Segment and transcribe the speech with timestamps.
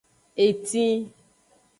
[0.43, 0.99] Etin.